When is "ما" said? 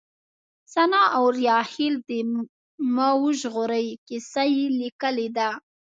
2.95-3.09